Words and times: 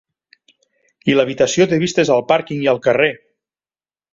I 1.13 1.15
l'habitació 1.19 1.67
té 1.73 1.79
vistes 1.83 2.13
al 2.17 2.27
pàrquing 2.33 2.65
i 2.65 2.71
al 2.73 2.81
carrer! 2.89 3.11